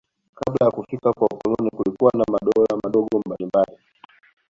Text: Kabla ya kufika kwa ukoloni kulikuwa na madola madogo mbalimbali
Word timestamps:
Kabla 0.33 0.65
ya 0.65 0.71
kufika 0.71 1.13
kwa 1.13 1.27
ukoloni 1.31 1.69
kulikuwa 1.69 2.11
na 2.17 2.23
madola 2.31 2.79
madogo 2.83 3.21
mbalimbali 3.25 3.77